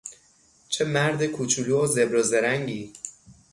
چه 0.69 0.85
مرد 0.85 1.25
کوچولو 1.25 1.83
و 1.83 1.87
زبر 1.87 2.15
و 2.15 2.21
زرنگی! 2.23 2.93